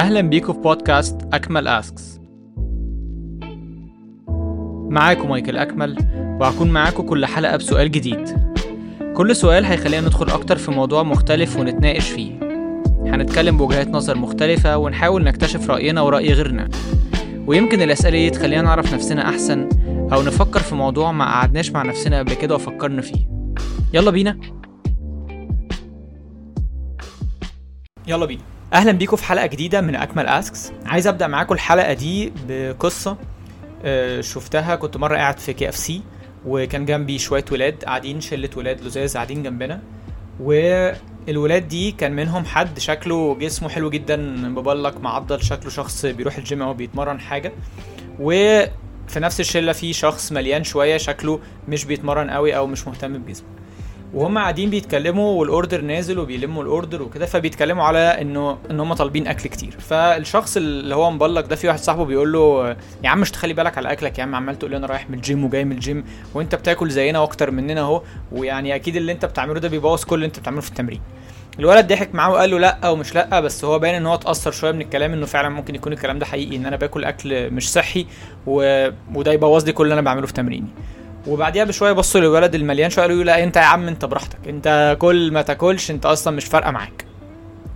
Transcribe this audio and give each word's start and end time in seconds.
أهلا 0.00 0.20
بيكم 0.20 0.52
في 0.52 0.58
بودكاست 0.58 1.20
أكمل 1.32 1.68
أسكس 1.68 2.20
معاكم 4.90 5.28
مايكل 5.28 5.56
أكمل 5.56 5.96
وهكون 6.40 6.70
معاكم 6.70 7.02
كل 7.02 7.26
حلقة 7.26 7.56
بسؤال 7.56 7.90
جديد. 7.90 8.28
كل 9.14 9.36
سؤال 9.36 9.64
هيخلينا 9.64 10.06
ندخل 10.06 10.30
أكتر 10.30 10.56
في 10.56 10.70
موضوع 10.70 11.02
مختلف 11.02 11.56
ونتناقش 11.56 12.10
فيه. 12.10 12.32
هنتكلم 13.06 13.56
بوجهات 13.56 13.88
نظر 13.88 14.18
مختلفة 14.18 14.76
ونحاول 14.76 15.24
نكتشف 15.24 15.70
رأينا 15.70 16.00
ورأي 16.00 16.32
غيرنا. 16.32 16.68
ويمكن 17.46 17.82
الأسئلة 17.82 18.18
دي 18.18 18.30
تخلينا 18.30 18.62
نعرف 18.62 18.94
نفسنا 18.94 19.28
أحسن 19.28 19.68
أو 20.12 20.22
نفكر 20.22 20.60
في 20.60 20.74
موضوع 20.74 21.12
ما 21.12 21.24
قعدناش 21.24 21.70
مع 21.70 21.82
نفسنا 21.82 22.18
قبل 22.18 22.34
كده 22.34 22.54
وفكرنا 22.54 23.02
فيه. 23.02 23.28
يلا 23.94 24.10
بينا. 24.10 24.38
يلا 28.06 28.26
بينا. 28.26 28.42
أهلا 28.72 28.92
بيكم 28.92 29.16
في 29.16 29.24
حلقة 29.24 29.46
جديدة 29.46 29.80
من 29.80 29.96
أكمل 29.96 30.26
أسكس. 30.26 30.72
عايز 30.86 31.06
أبدأ 31.06 31.26
معاكم 31.26 31.54
الحلقة 31.54 31.92
دي 31.92 32.32
بقصة 32.48 33.16
آه، 33.84 34.20
شفتها. 34.20 34.76
كنت 34.76 34.96
مرة 34.96 35.16
قاعد 35.16 35.38
في 35.38 35.52
KFC 35.52 36.02
وكان 36.46 36.84
جنبي 36.84 37.18
شوية 37.18 37.44
ولاد 37.52 37.84
قاعدين 37.84 38.20
شلة 38.20 38.50
ولاد 38.56 38.80
لزاز 38.80 39.14
قاعدين 39.14 39.42
جنبنا. 39.42 39.80
والولاد 40.40 41.68
دي 41.68 41.92
كان 41.92 42.12
منهم 42.12 42.44
حد 42.44 42.78
شكله 42.78 43.34
جسمه 43.34 43.68
حلو 43.68 43.90
جدا 43.90 44.16
مبلك 44.16 45.00
معضل 45.00 45.42
شكله 45.42 45.70
شخص 45.70 46.06
بيروح 46.06 46.36
الجيم 46.36 46.62
أو 46.62 46.74
بيتمرن 46.74 47.20
حاجة. 47.20 47.52
وفي 48.20 48.70
نفس 49.16 49.40
الشلة 49.40 49.72
في 49.72 49.92
شخص 49.92 50.32
مليان 50.32 50.64
شوية 50.64 50.96
شكله 50.96 51.40
مش 51.68 51.84
بيتمرن 51.84 52.30
قوي 52.30 52.56
أو 52.56 52.66
مش 52.66 52.86
مهتم 52.86 53.18
بجسمه. 53.18 53.48
وهم 54.14 54.38
قاعدين 54.38 54.70
بيتكلموا 54.70 55.40
وال 55.40 55.51
order 55.51 55.80
نازل 55.80 56.18
وبيلموا 56.18 56.62
ال 56.62 56.69
order 56.69 57.02
وكده 57.02 57.26
فبيتكلموا 57.26 57.84
على 57.84 57.98
إنه 57.98 58.58
إن 58.70 58.80
هم 58.80 58.94
طالبين 58.94 59.26
أكل 59.26 59.48
كتير. 59.48 59.70
فالشخص 59.80 60.56
اللي 60.56 60.94
هو 60.94 61.10
مبلك 61.10 61.40
ده 61.40 61.56
في 61.56 61.68
واحد 61.68 61.78
صاحبه 61.78 62.04
بيقول 62.04 62.32
له 62.32 62.76
يا 63.04 63.08
عم 63.08 63.20
مش 63.20 63.30
تخلي 63.30 63.54
بالك 63.54 63.78
على 63.78 63.92
أكلك 63.92 64.18
يا 64.18 64.22
عم 64.22 64.34
عمال 64.34 64.58
تقول 64.58 64.70
لي 64.70 64.76
أنا 64.76 64.86
رايح 64.86 65.10
من 65.10 65.14
الجيم 65.16 65.44
وجاي 65.44 65.64
من 65.64 65.72
الجيم 65.72 66.04
وأنت 66.34 66.54
بتاكل 66.54 66.90
زينا 66.90 67.18
وأكتر 67.18 67.50
مننا 67.50 67.80
أهو. 67.80 68.02
ويعني 68.32 68.74
أكيد 68.74 68.96
اللي 68.96 69.12
أنت 69.12 69.24
بتعمله 69.24 69.60
ده 69.60 69.68
بيبوظ 69.68 70.04
كل 70.04 70.14
اللي 70.14 70.26
أنت 70.26 70.38
بتعمله 70.38 70.60
في 70.60 70.68
التمرين. 70.68 71.00
الولد 71.58 71.86
ضحك 71.86 72.14
معاه 72.14 72.30
وقال 72.30 72.50
له 72.50 72.58
لأ 72.58 72.88
ومش 72.88 73.14
لأ 73.14 73.40
بس 73.40 73.64
هو 73.64 73.78
باين 73.78 73.94
إن 73.94 74.06
هو 74.06 74.14
اتأثر 74.14 74.50
شوية 74.50 74.72
من 74.72 74.80
الكلام 74.80 75.12
إنه 75.12 75.26
فعلا 75.26 75.48
ممكن 75.48 75.74
يكون 75.74 75.92
الكلام 75.92 76.18
ده 76.18 76.26
حقيقي 76.26 76.56
إن 76.56 76.66
أنا 76.66 76.76
باكل 76.76 77.04
أكل 77.04 77.50
مش 77.50 77.72
صحي 77.72 78.06
و... 78.46 78.88
وده 79.14 79.32
يبوظ 79.32 79.64
لي 79.64 79.72
كل 79.72 79.84
اللي 79.84 79.92
أنا 79.94 80.02
بعمله 80.02 80.26
في 80.26 80.32
تمريني. 80.32 80.68
وبعديها 81.26 81.64
بشوية 81.64 81.92
بصوا 81.92 82.20
للولد 82.20 82.54
المليان 82.54 82.90
شوية 82.90 83.04
قالوا 83.04 83.18
له 83.18 83.24
لا 83.24 83.44
انت 83.44 83.56
يا 83.56 83.62
عم 83.62 83.88
انت 83.88 84.04
براحتك. 84.04 84.48
انت 84.48 84.96
كل 85.00 85.32
ما 85.32 85.42
تاكلش 85.42 85.90
انت 85.90 86.06
أصلا 86.06 86.36
مش 86.36 86.44
فارقة 86.44 86.70
معاك. 86.70 87.04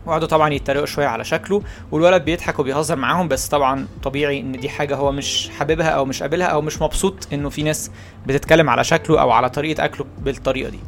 وقعدوا 0.06 0.28
طبعا 0.28 0.54
يتريقوا 0.54 0.86
شوية 0.86 1.06
على 1.06 1.24
شكله 1.24 1.62
والولد 1.92 2.24
بيضحك 2.24 2.58
وبيهزر 2.58 2.96
معاهم 2.96 3.28
بس 3.28 3.48
طبعا 3.48 3.86
طبيعي 4.02 4.40
إن 4.40 4.52
دي 4.52 4.68
حاجة 4.68 4.96
هو 4.96 5.12
مش 5.12 5.50
حاببها 5.58 5.88
أو 5.88 6.04
مش 6.04 6.22
قابلها 6.22 6.46
أو 6.46 6.60
مش 6.60 6.82
مبسوط 6.82 7.28
إنه 7.32 7.48
في 7.48 7.62
ناس 7.62 7.90
بتتكلم 8.26 8.70
على 8.70 8.84
شكله 8.84 9.20
أو 9.20 9.30
على 9.30 9.50
طريقة 9.50 9.84
أكله 9.84 10.06
بالطريقة 10.18 10.70
دي. 10.70 10.78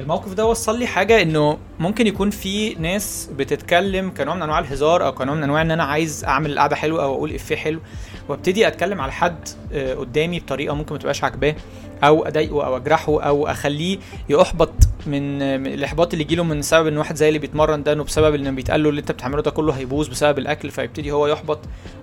الموقف 0.00 0.32
ده 0.34 0.46
وصل 0.46 0.78
لي 0.78 0.86
حاجة 0.86 1.22
إنه 1.22 1.58
ممكن 1.80 2.06
يكون 2.06 2.30
في 2.30 2.74
ناس 2.74 3.30
بتتكلم 3.36 4.10
كنوع 4.16 4.34
من 4.34 4.42
أنواع 4.42 4.58
الهزار 4.58 5.06
أو 5.06 5.12
كنوع 5.12 5.34
من 5.34 5.42
أنواع 5.42 5.62
إن 5.62 5.70
أنا 5.70 5.84
عايز 5.84 6.24
أعمل 6.24 6.52
القعدة 6.52 6.76
حلوة 6.76 7.02
أو 7.02 7.14
أقول 7.14 7.34
إفيه 7.34 7.56
حلو 7.56 7.80
وابتدي 8.28 8.66
أتكلم 8.68 9.00
على 9.00 9.12
حد 9.12 9.48
آه، 9.72 9.94
قدامي 9.94 10.40
بطريقة 10.40 10.74
ممكن 10.74 10.92
ما 10.94 10.98
تبقاش 10.98 11.24
عاجباه. 11.24 11.54
أو 12.04 12.26
أضايقه 12.26 12.66
أو 12.66 12.76
أجرحه 12.76 13.22
أو 13.22 13.46
أخليه 13.46 13.98
يحبط 14.28 14.72
من 15.06 15.42
الإحباط 15.42 16.12
اللي 16.12 16.24
يجيله 16.24 16.44
من 16.44 16.62
سبب 16.62 16.86
إن 16.86 16.98
واحد 16.98 17.16
زي 17.16 17.28
اللي 17.28 17.38
بيتمرن 17.38 17.82
ده 17.82 17.92
إنه 17.92 18.04
بسبب 18.04 18.34
إن 18.34 18.54
بيتقال 18.54 18.82
له 18.82 18.90
اللي 18.90 19.00
أنت 19.00 19.12
بتعمله 19.12 19.42
ده 19.42 19.50
كله 19.50 19.72
هيبوظ 19.72 20.08
بسبب 20.08 20.38
الأكل 20.38 20.70
فيبتدي 20.70 21.10
هو 21.12 21.26
يحبط 21.26 21.58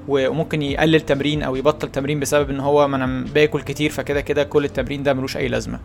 وممكن 0.07 0.61
يقلل 0.61 1.01
تمرين 1.01 1.43
أو 1.43 1.55
يبطل 1.55 1.91
تمرين 1.91 2.19
بسبب 2.19 2.49
إن 2.49 2.59
هو 2.59 2.87
ما 2.87 2.95
أنا 2.97 3.25
باكل 3.33 3.61
كتير 3.61 3.89
فكده 3.91 4.21
كده 4.21 4.43
كل 4.43 4.65
التمرين 4.65 5.03
ده 5.03 5.13
ملوش 5.13 5.37
أي 5.37 5.47
لازمة. 5.47 5.79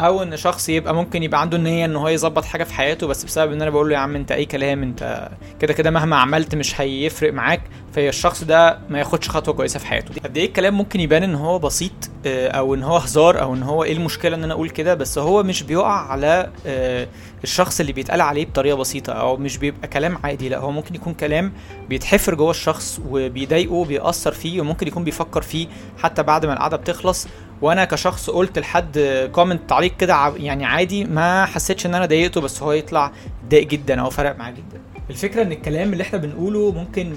أو 0.00 0.22
إن 0.22 0.36
شخص 0.36 0.68
يبقى 0.68 0.94
ممكن 0.94 1.22
يبقى 1.22 1.40
عنده 1.40 1.56
النية 1.56 1.84
إن 1.84 1.96
هو 1.96 2.08
يظبط 2.08 2.44
حاجة 2.44 2.64
في 2.64 2.74
حياته 2.74 3.06
بس 3.06 3.24
بسبب 3.24 3.52
إن 3.52 3.62
أنا 3.62 3.70
بقول 3.70 3.88
له 3.88 3.94
يا 3.94 3.98
عم 3.98 4.16
أنت 4.16 4.32
أي 4.32 4.44
كلام 4.44 4.82
أنت 4.82 5.28
كده 5.60 5.72
كده 5.72 5.90
مهما 5.90 6.16
عملت 6.16 6.54
مش 6.54 6.80
هيفرق 6.80 7.32
معاك 7.32 7.60
فالشخص 7.92 8.44
ده 8.44 8.78
ما 8.88 8.98
ياخدش 8.98 9.28
خطوة 9.30 9.54
كويسة 9.54 9.78
في 9.80 9.86
حياته. 9.86 10.14
قد 10.24 10.36
إيه 10.36 10.46
الكلام 10.46 10.74
ممكن 10.74 11.00
يبان 11.00 11.22
إن 11.22 11.34
هو 11.34 11.58
بسيط 11.58 11.92
آه، 12.26 12.48
أو 12.48 12.74
إن 12.74 12.82
هو 12.82 12.96
هزار 12.96 13.40
أو 13.42 13.54
إن 13.54 13.62
هو 13.62 13.84
إيه 13.84 13.92
المشكلة 13.92 14.36
إن 14.36 14.44
أنا 14.44 14.54
أقول 14.54 14.70
كده 14.70 14.94
بس 14.94 15.18
هو 15.18 15.42
مش 15.42 15.62
بيقع 15.62 16.10
على 16.10 16.50
آه، 16.66 17.08
الشخص 17.44 17.80
اللي 17.80 17.92
بيتقال 17.92 18.20
عليه 18.20 18.44
بطريقة 18.46 18.76
بسيطة 18.76 19.12
أو 19.12 19.36
مش 19.36 19.56
بيبقى 19.58 19.88
كلام 19.88 20.18
عادي 20.24 20.48
لأ 20.48 20.58
هو 20.58 20.70
ممكن 20.70 20.94
يكون 20.94 21.14
كلام 21.14 21.52
بيتحفر 21.88 22.34
جوه 22.34 22.50
الشخص 22.50 23.00
وبيضايقه 23.08 23.72
وبيأثر 23.72 24.32
فيه 24.32 24.60
وممكن 24.60 24.86
يكون 24.86 25.04
بيفكر 25.04 25.42
فيه 25.42 25.66
حتى 26.02 26.22
بعد 26.22 26.46
ما 26.46 26.52
القعدة 26.52 26.76
بتخلص 26.76 27.28
وأنا 27.62 27.84
كشخص 27.84 28.30
قلت 28.30 28.58
لحد 28.58 28.98
كومنت 29.32 29.60
تعليق 29.70 29.96
كده 29.96 30.34
يعني 30.36 30.64
عادي 30.64 31.04
ما 31.04 31.44
حسيتش 31.44 31.86
ان 31.86 31.94
أنا 31.94 32.06
ضايقته 32.06 32.40
بس 32.40 32.62
هو 32.62 32.72
يطلع 32.72 33.12
ضايق 33.50 33.66
جدا 33.66 34.00
أو 34.00 34.10
فرق 34.10 34.36
معاه 34.38 34.50
جدا. 34.50 34.80
الفكرة 35.10 35.42
ان 35.42 35.52
الكلام 35.52 35.92
اللي 35.92 36.02
إحنا 36.02 36.18
بنقوله 36.18 36.72
ممكن 36.72 37.14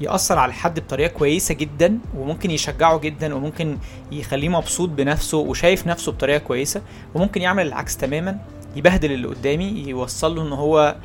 يأثر 0.00 0.38
على 0.38 0.52
حد 0.52 0.80
بطريقة 0.80 1.08
كويسة 1.12 1.54
جدا 1.54 1.98
وممكن 2.16 2.50
يشجعه 2.50 2.98
جدا 2.98 3.34
وممكن 3.34 3.78
يخليه 4.12 4.48
مبسوط 4.48 4.88
بنفسه 4.88 5.38
وشايف 5.38 5.86
نفسه 5.86 6.12
بطريقة 6.12 6.38
كويسة 6.38 6.82
وممكن 7.14 7.42
يعمل 7.42 7.66
العكس 7.66 7.96
تماما 7.96 8.38
يبهدل 8.76 9.12
اللي 9.12 9.28
قدامي 9.28 9.84
يوصل 9.86 10.36
له 10.36 10.42
ان 10.42 10.52
هو 10.52 10.96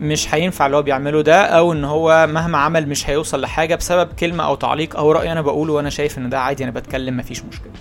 مش 0.00 0.34
هينفع 0.34 0.66
اللي 0.66 0.76
هو 0.76 0.82
بيعمله 0.82 1.22
ده 1.22 1.42
أو 1.44 1.72
إن 1.72 1.84
هو 1.84 2.26
مهما 2.30 2.58
عمل 2.58 2.88
مش 2.88 3.10
هيوصل 3.10 3.40
لحاجة 3.40 3.74
بسبب 3.74 4.12
كلمة 4.12 4.44
أو 4.44 4.54
تعليق 4.54 4.96
أو 4.96 5.12
رأي 5.12 5.32
أنا 5.32 5.40
بقوله 5.40 5.72
وأنا 5.72 5.90
شايف 5.90 6.18
إن 6.18 6.28
ده 6.28 6.40
عادي 6.40 6.64
أنا 6.64 6.72
بتكلم 6.72 7.16
مفيش 7.16 7.42
مشكلة. 7.44 7.72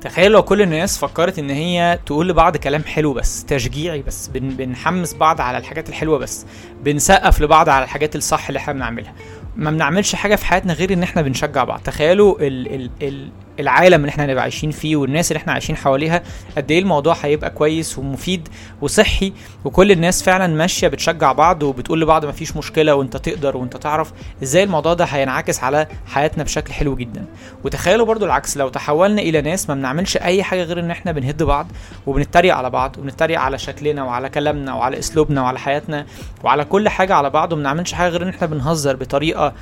تخيل 0.00 0.32
لو 0.32 0.42
كل 0.42 0.62
الناس 0.62 0.98
فكرت 0.98 1.38
إن 1.38 1.50
هي 1.50 1.98
تقول 2.06 2.28
لبعض 2.28 2.56
كلام 2.56 2.82
حلو 2.84 3.12
بس 3.12 3.44
تشجيعي 3.44 4.02
بس 4.02 4.28
بن 4.28 4.48
بنحمس 4.48 5.14
بعض 5.14 5.40
على 5.40 5.58
الحاجات 5.58 5.88
الحلوة 5.88 6.18
بس 6.18 6.46
بنسقف 6.82 7.40
لبعض 7.40 7.68
على 7.68 7.84
الحاجات 7.84 8.16
الصح 8.16 8.48
اللي 8.48 8.58
إحنا 8.58 8.72
بنعملها. 8.72 9.12
ما 9.56 9.70
بنعملش 9.70 10.14
حاجة 10.14 10.36
في 10.36 10.46
حياتنا 10.46 10.72
غير 10.72 10.92
إن 10.92 11.02
إحنا 11.02 11.22
بنشجع 11.22 11.64
بعض. 11.64 11.80
تخيلوا 11.80 12.36
ال 12.40 12.74
ال 12.74 12.90
ال 13.02 13.30
العالم 13.60 14.00
اللي 14.00 14.08
إحنا 14.10 14.24
هنبقى 14.24 14.42
عايشين 14.42 14.70
فيه 14.70 14.96
والناس 14.96 15.30
اللي 15.32 15.38
إحنا 15.40 15.52
عايشين 15.52 15.76
حواليها 15.76 16.22
قد 16.56 16.70
إيه 16.70 16.78
الموضوع 16.78 17.16
هيبقى 17.22 17.50
كويس 17.50 17.98
ومفيد 17.98 18.48
وصحي 18.80 19.32
وكل 19.64 19.92
الناس 19.92 20.22
فعلا 20.22 20.46
ماشية 20.46 20.88
بتشجع 20.88 21.32
بعض 21.32 21.62
وبتقول 21.62 22.00
لبعض 22.00 22.26
مفيش 22.26 22.56
مشكلة 22.56 22.94
وأنت 22.94 23.16
تقدر 23.16 23.56
وأنت 23.56 23.76
تعرف 23.76 24.12
إزاي 24.42 24.62
الموضوع 24.62 24.94
ده 24.94 25.04
هينعكس 25.04 25.64
على 25.64 25.86
حياتنا 26.06 26.44
بشكل 26.44 26.72
حلو 26.72 26.96
جدا. 26.96 27.24
وتخيلوا 27.64 28.06
برضو 28.06 28.24
العكس 28.26 28.56
لو 28.56 28.68
تحولنا 28.68 29.22
إلى 29.22 29.40
ناس 29.40 29.68
ما 29.68 29.74
بنعملش 29.74 30.16
أي 30.16 30.42
حاجة 30.42 30.62
غير 30.62 30.80
إن 30.80 30.90
إحنا 30.90 31.12
بنهد 31.12 31.42
بعض 31.42 31.66
وبنتريق 32.06 32.54
على 32.54 32.70
بعض 32.70 32.96
وبنتريق 32.98 33.40
على 33.40 33.58
شكلنا 33.58 34.04
وعلى 34.04 34.28
كلامنا 34.28 34.74
وعلى 34.74 34.98
أسلوبنا 34.98 35.42
وعلى 35.42 35.58
حياتنا 35.58 36.06
وعلى 36.44 36.64
كل 36.64 36.88
حاجة 36.88 37.14
على 37.14 37.30
بعض 37.30 37.52
وما 37.52 37.62
بنعملش 37.62 37.92
حاجة 37.92 38.10
غير 38.10 38.22
إن 38.22 38.28
إحنا 38.28 38.46
بنهزر 38.46 38.96
بطريقة 38.96 39.52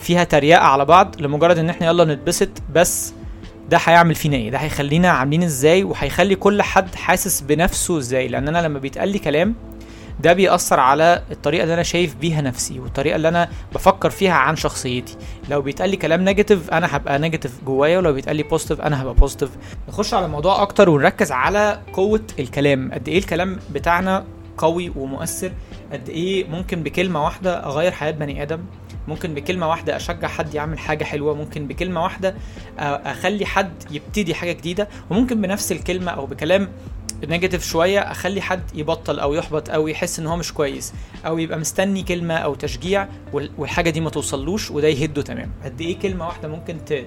فيها 0.00 0.24
تريقة 0.24 0.60
على 0.60 0.84
بعض 0.84 1.20
لمجرد 1.20 1.58
إن 1.58 1.70
إحنا 1.70 1.86
يلا 1.86 2.04
نتبسط 2.04 2.48
بس 2.74 3.12
ده 3.70 3.78
هيعمل 3.84 4.14
فينا 4.14 4.36
إيه؟ 4.36 4.50
ده 4.50 4.58
هيخلينا 4.58 5.10
عاملين 5.10 5.42
إزاي؟ 5.42 5.84
وهيخلي 5.84 6.34
كل 6.34 6.62
حد 6.62 6.94
حاسس 6.94 7.40
بنفسه 7.40 7.98
إزاي؟ 7.98 8.28
لأن 8.28 8.48
أنا 8.48 8.58
لما 8.66 8.78
بيتقال 8.78 9.08
لي 9.08 9.18
كلام 9.18 9.54
ده 10.20 10.32
بيأثر 10.32 10.80
على 10.80 11.22
الطريقة 11.30 11.62
اللي 11.62 11.74
أنا 11.74 11.82
شايف 11.82 12.14
بيها 12.14 12.40
نفسي 12.40 12.80
والطريقة 12.80 13.16
اللي 13.16 13.28
أنا 13.28 13.48
بفكر 13.74 14.10
فيها 14.10 14.32
عن 14.32 14.56
شخصيتي. 14.56 15.16
لو 15.50 15.62
بيتقال 15.62 15.90
لي 15.90 15.96
كلام 15.96 16.24
negative 16.24 16.70
أنا 16.70 16.96
هبقى 16.96 17.18
negative 17.18 17.52
جوايا 17.66 17.98
ولو 17.98 18.12
بيتقال 18.12 18.36
لي 18.36 18.42
positive 18.42 18.80
أنا 18.80 19.02
هبقى 19.02 19.14
positive 19.14 19.50
نخش 19.88 20.14
على 20.14 20.26
الموضوع 20.26 20.62
أكتر 20.62 20.90
ونركز 20.90 21.32
على 21.32 21.80
قوة 21.92 22.20
الكلام. 22.38 22.90
قد 22.92 23.08
إيه 23.08 23.18
الكلام 23.18 23.58
بتاعنا 23.74 24.24
قوي 24.58 24.92
ومؤثر؟ 24.96 25.52
قد 25.92 26.08
إيه 26.08 26.44
ممكن 26.48 26.82
بكلمة 26.82 27.24
واحدة 27.24 27.64
أغير 27.66 27.92
حياة 27.92 28.10
بني 28.10 28.42
آدم؟ 28.42 28.60
ممكن 29.08 29.34
بكلمة 29.34 29.68
واحدة 29.68 29.96
أشجع 29.96 30.28
حد 30.28 30.54
يعمل 30.54 30.78
حاجة 30.78 31.04
حلوة 31.04 31.34
ممكن 31.34 31.66
بكلمة 31.66 32.02
واحدة 32.02 32.34
أخلي 32.78 33.46
حد 33.46 33.72
يبتدي 33.90 34.34
حاجة 34.34 34.52
جديدة 34.52 34.88
وممكن 35.10 35.40
بنفس 35.40 35.72
الكلمة 35.72 36.10
أو 36.12 36.26
بكلام 36.26 36.68
نيجاتيف 37.28 37.64
شوية 37.66 38.00
أخلي 38.00 38.40
حد 38.40 38.62
يبطل 38.74 39.18
أو 39.18 39.34
يحبط 39.34 39.70
أو 39.70 39.88
يحس 39.88 40.18
إن 40.18 40.26
هو 40.26 40.36
مش 40.36 40.52
كويس 40.52 40.92
أو 41.26 41.38
يبقى 41.38 41.58
مستني 41.58 42.02
كلمة 42.02 42.34
أو 42.34 42.54
تشجيع 42.54 43.08
وال- 43.32 43.50
والحاجة 43.58 43.90
دي 43.90 44.00
ما 44.00 44.10
توصلوش 44.10 44.70
وده 44.70 44.88
يهده 44.88 45.22
تمام. 45.22 45.50
قد 45.64 45.80
إيه 45.80 45.98
كلمة 45.98 46.26
واحدة 46.26 46.48
ممكن 46.48 46.76
ت... 46.84 47.04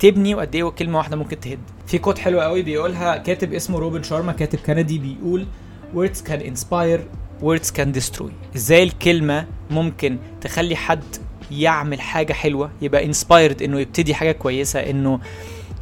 تبني 0.00 0.34
وقد 0.34 0.54
إيه 0.54 0.64
كلمة 0.68 0.98
واحدة 0.98 1.16
ممكن 1.16 1.40
تهد. 1.40 1.58
في 1.86 1.98
كود 1.98 2.18
حلو 2.18 2.40
قوي 2.40 2.62
بيقولها 2.62 3.16
كاتب 3.16 3.52
اسمه 3.52 3.78
روبن 3.78 4.02
شارما 4.02 4.32
كاتب 4.32 4.58
كندي 4.58 4.98
بيقول 4.98 5.46
words 5.94 6.28
can 6.28 6.40
inspire 6.42 7.00
words 7.42 7.70
can 7.78 7.98
destroy. 8.00 8.30
إزاي 8.56 8.82
الكلمة 8.82 9.46
ممكن 9.70 10.18
تخلي 10.40 10.76
حد 10.76 11.04
يعمل 11.50 12.00
حاجة 12.00 12.32
حلوة 12.32 12.70
يبقى 12.82 13.12
inspired 13.12 13.62
إنه 13.62 13.80
يبتدي 13.80 14.14
حاجة 14.14 14.32
كويسة 14.32 14.80
إنه 14.80 15.20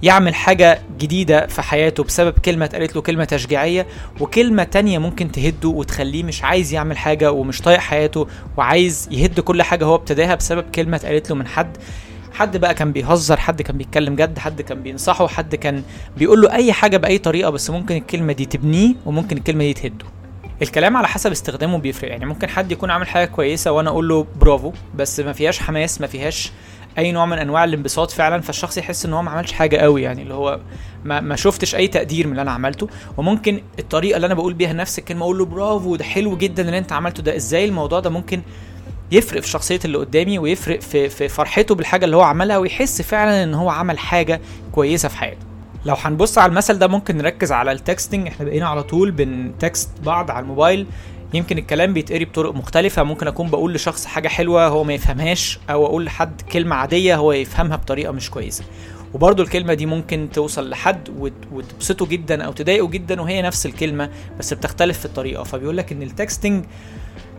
يعمل 0.02 0.34
حاجة 0.34 0.82
جديدة 0.98 1.46
في 1.46 1.62
حياته 1.62 2.04
بسبب 2.04 2.32
كلمة 2.38 2.64
اتقالت 2.64 2.96
له 2.96 3.02
كلمة 3.02 3.24
تشجيعية 3.24 3.86
وكلمة 4.20 4.64
تانية 4.64 4.98
ممكن 4.98 5.32
تهده 5.32 5.68
وتخليه 5.68 6.22
مش 6.22 6.42
عايز 6.44 6.72
يعمل 6.72 6.98
حاجة 6.98 7.32
ومش 7.32 7.60
طايق 7.60 7.78
حياته 7.78 8.26
وعايز 8.56 9.08
يهد 9.10 9.40
كل 9.40 9.62
حاجة 9.62 9.84
هو 9.84 9.94
ابتداها 9.94 10.34
بسبب 10.34 10.64
كلمة 10.74 10.96
اتقالت 10.96 11.30
له 11.30 11.36
من 11.36 11.46
حد. 11.46 11.76
حد 12.32 12.56
بقى 12.56 12.74
كان 12.74 12.92
بيهزر 12.92 13.36
حد 13.36 13.62
كان 13.62 13.78
بيتكلم 13.78 14.16
جد 14.16 14.38
حد 14.38 14.62
كان 14.62 14.82
بينصحه 14.82 15.26
حد 15.26 15.54
كان 15.54 15.82
بيقول 16.16 16.40
له 16.40 16.52
أي 16.52 16.72
حاجة 16.72 16.96
بأي 16.96 17.18
طريقة 17.18 17.50
بس 17.50 17.70
ممكن 17.70 17.96
الكلمة 17.96 18.32
دي 18.32 18.44
تبنيه 18.44 18.94
وممكن 19.06 19.36
الكلمة 19.36 19.64
دي 19.64 19.74
تهده. 19.74 20.04
الكلام 20.62 20.96
على 20.96 21.08
حسب 21.08 21.30
استخدامه 21.30 21.78
بيفرق. 21.78 22.10
يعني 22.10 22.26
ممكن 22.26 22.48
حد 22.48 22.72
يكون 22.72 22.90
عامل 22.90 23.08
حاجة 23.08 23.24
كويسة 23.26 23.72
وأنا 23.72 23.90
أقول 23.90 24.08
له 24.08 24.26
برافو 24.40 24.72
بس 24.94 25.20
ما 25.20 25.32
فيهاش 25.32 25.58
حماس 25.58 26.00
ما 26.00 26.06
فيهاش 26.06 26.52
أي 26.98 27.12
نوع 27.12 27.26
من 27.26 27.38
أنواع 27.38 27.64
الانبساط 27.64 28.10
فعلا 28.10 28.40
فالشخص 28.40 28.78
يحس 28.78 29.06
إن 29.06 29.12
هو 29.12 29.22
ما 29.22 29.30
عملش 29.30 29.52
حاجة 29.52 29.76
قوي 29.76 30.02
يعني 30.02 30.22
اللي 30.22 30.34
هو 30.34 30.60
ما, 31.04 31.20
ما 31.20 31.36
شفتش 31.36 31.74
أي 31.74 31.88
تقدير 31.88 32.26
من 32.26 32.32
اللي 32.32 32.42
أنا 32.42 32.50
عملته. 32.50 32.88
وممكن 33.16 33.62
الطريقة 33.78 34.16
اللي 34.16 34.26
أنا 34.26 34.34
بقول 34.34 34.54
بيها 34.54 34.72
نفس 34.72 34.98
الكلمة 34.98 35.22
أقول 35.22 35.38
له 35.38 35.44
برافو 35.44 35.96
ده 35.96 36.04
حلو 36.04 36.36
جدا 36.36 36.62
اللي 36.62 36.78
أنت 36.78 36.92
عملته 36.92 37.22
ده. 37.22 37.36
إزاي 37.36 37.64
الموضوع 37.64 38.00
ده 38.00 38.10
ممكن 38.10 38.42
يفرق 39.12 39.40
في 39.40 39.48
شخصية 39.48 39.80
اللي 39.84 39.98
قدامي 39.98 40.38
ويفرق 40.38 40.80
في 40.80 41.08
في 41.08 41.28
فرحته 41.28 41.74
بالحاجة 41.74 42.04
اللي 42.04 42.16
هو 42.16 42.22
عملها 42.22 42.58
ويحس 42.58 43.02
فعلا 43.02 43.44
إن 43.44 43.54
هو 43.54 43.70
عمل 43.70 43.98
حاجة 43.98 44.40
كويسة 44.72 45.08
في 45.08 45.16
حياته؟ 45.16 45.53
لو 45.84 45.94
هنبص 45.94 46.38
على 46.38 46.50
المثل 46.50 46.78
ده 46.78 46.86
ممكن 46.86 47.16
نركز 47.16 47.52
على 47.52 47.72
التكستنج. 47.72 48.26
إحنا 48.26 48.44
بقينا 48.44 48.68
على 48.68 48.82
طول 48.82 49.10
بنتكست 49.10 49.90
بعض 50.04 50.30
على 50.30 50.42
الموبايل. 50.42 50.86
يمكن 51.34 51.58
الكلام 51.58 51.92
بيتقري 51.92 52.24
بطرق 52.24 52.54
مختلفة. 52.54 53.02
ممكن 53.02 53.26
أكون 53.26 53.50
بقول 53.50 53.74
لشخص 53.74 54.06
حاجة 54.06 54.28
حلوة 54.28 54.66
هو 54.66 54.84
ما 54.84 54.94
يفهمهاش 54.94 55.58
أو 55.70 55.86
أقول 55.86 56.04
لحد 56.04 56.40
كلمة 56.40 56.76
عادية 56.76 57.16
هو 57.16 57.32
يفهمها 57.32 57.76
بطريقة 57.76 58.12
مش 58.12 58.30
كويسة. 58.30 58.64
وبرضه 59.14 59.42
الكلمة 59.42 59.74
دي 59.74 59.86
ممكن 59.86 60.28
توصل 60.32 60.70
لحد 60.70 61.08
وتبسطه 61.52 62.06
جدا 62.06 62.44
أو 62.44 62.52
تضايقه 62.52 62.88
جدا 62.88 63.20
وهي 63.20 63.42
نفس 63.42 63.66
الكلمة 63.66 64.10
بس 64.38 64.54
بتختلف 64.54 64.98
في 64.98 65.04
الطريقة. 65.04 65.42
فبيقول 65.42 65.76
لك 65.76 65.92
إن 65.92 66.02
ال 66.02 66.10
texting 66.10 66.64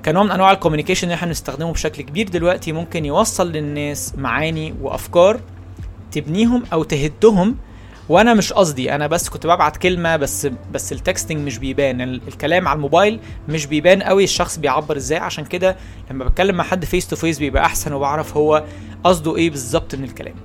كنوع 0.06 0.24
من 0.24 0.32
أنواع 0.32 0.52
ال 0.52 0.56
communication 0.56 1.04
اللي 1.04 1.16
إحنا 1.16 1.28
بنستخدمه 1.28 1.72
بشكل 1.72 2.02
كبير 2.02 2.30
دلوقتي 2.30 2.72
ممكن 2.72 3.06
يوصل 3.06 3.52
للناس 3.52 4.14
معاني 4.18 4.74
وأفكار 4.82 5.40
تبنيهم 6.12 6.64
أو 6.74 6.84
تهدهم 6.84 7.56
وأنا 8.10 8.34
مش 8.34 8.54
قصدي 8.54 8.96
أنا 8.96 9.08
بس 9.08 9.30
كنت 9.30 9.48
ببعت 9.48 9.78
كلمة 9.78 10.16
بس 10.16 10.48
بس 10.74 10.92
ال 10.94 10.99
texting 10.99 11.38
مش 11.48 11.58
بيبان 11.58 12.02
الكلام 12.02 12.68
على 12.68 12.76
الموبايل 12.78 13.20
مش 13.50 13.66
بيبان 13.66 14.04
قوي 14.04 14.24
الشخص 14.24 14.58
بيعبر 14.60 14.98
إزاي 14.98 15.18
عشان 15.18 15.46
كده 15.46 15.76
لما 16.12 16.26
بتكلم 16.26 16.56
مع 16.56 16.64
حد 16.64 16.86
face 16.86 17.08
to 17.08 17.16
face 17.16 17.40
بيبقى 17.40 17.66
احسن 17.66 17.94
وبعرف 17.94 18.38
هو 18.38 18.64
قصده 19.04 19.36
إيه 19.36 19.50
بالظبط 19.50 19.96
من 19.96 20.04
الكلام. 20.04 20.36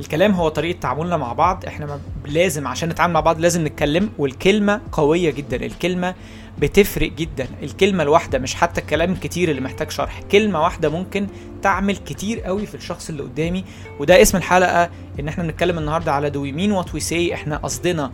الكلام 0.00 0.32
هو 0.32 0.48
طريقة 0.48 0.78
تعاملنا 0.80 1.16
مع 1.16 1.32
بعض 1.32 1.64
إحنا 1.66 2.00
لازم 2.26 2.66
عشان 2.66 2.88
نتعامل 2.88 3.12
مع 3.12 3.20
بعض 3.20 3.40
لازم 3.40 3.66
نتكلم 3.66 4.10
والكلمة 4.18 4.80
قوية 4.92 5.30
جدا 5.30 5.56
الكلمة 5.56 6.14
بتفرق 6.60 7.12
جدا. 7.12 7.46
الكلمة 7.62 8.02
الواحدة 8.02 8.38
مش 8.38 8.54
حتى 8.54 8.80
الكلام 8.80 9.12
الكتير 9.12 9.50
اللي 9.50 9.60
محتاج 9.60 9.90
شرح. 9.90 10.22
كلمة 10.32 10.62
واحدة 10.62 10.88
ممكن 10.88 11.26
تعمل 11.62 11.96
كتير 11.96 12.40
قوي 12.40 12.66
في 12.66 12.74
الشخص 12.74 13.08
اللي 13.08 13.22
قدامي 13.22 13.64
وده 13.98 14.22
اسم 14.22 14.36
الحلقة 14.36 14.90
إن 15.20 15.28
إحنا 15.28 15.44
بنتكلم 15.44 15.78
النهارده 15.78 16.12
على 16.12 16.30
do 16.30 16.42
we 16.42 16.52
mean 16.52 16.72
what 16.72 16.94
we 16.94 17.00
say 17.00 17.34
إحنا 17.34 17.56
قصدنا 17.56 18.12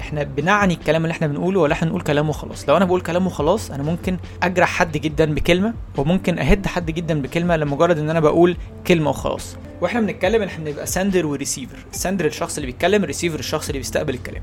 إحنا 0.00 0.22
بنعني 0.22 0.74
الكلام 0.74 1.02
اللي 1.04 1.12
إحنا 1.12 1.26
بنقوله 1.26 1.60
ولا 1.60 1.72
إحنا 1.72 1.88
نقول 1.88 2.00
كلامه 2.00 2.32
خلاص. 2.32 2.68
لو 2.68 2.76
أنا 2.76 2.84
بقول 2.84 3.00
كلامه 3.00 3.30
خلاص 3.30 3.70
أنا 3.70 3.82
ممكن 3.82 4.16
أجرح 4.42 4.68
حد 4.68 4.96
جدا 4.96 5.34
بكلمة 5.34 5.74
وممكن 5.96 6.38
أهد 6.38 6.66
حد 6.66 6.90
جدا 6.90 7.22
بكلمة 7.22 7.56
لمجرد 7.56 7.98
إن 7.98 8.10
أنا 8.10 8.20
بقول 8.20 8.56
كلمة 8.86 9.10
وخلاص. 9.10 9.56
وإحنا 9.80 10.00
بنتكلم 10.00 10.42
إحنا 10.42 10.64
بنبقى 10.64 10.86
sender 10.86 11.26
و 11.26 11.32
receiver 11.32 11.76
sender 11.92 12.24
الشخص 12.26 12.56
اللي 12.56 12.66
بيتكلم 12.66 13.02
الريسيفر 13.02 13.38
الشخص 13.38 13.66
اللي 13.68 13.78
بيستقبل 13.78 14.14
الكلام. 14.14 14.42